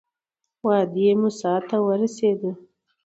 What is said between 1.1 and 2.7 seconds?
موسی ته ورسېدو.